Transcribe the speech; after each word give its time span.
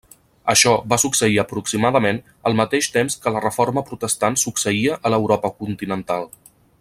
Això 0.53 0.71
va 0.93 0.97
succeir 1.03 1.35
aproximadament 1.43 2.21
al 2.51 2.57
mateix 2.61 2.89
temps 2.97 3.19
que 3.27 3.35
la 3.37 3.45
reforma 3.45 3.87
protestant 3.93 4.41
succeïa 4.47 5.01
a 5.11 5.17
l'Europa 5.17 5.57
continental. 5.63 6.31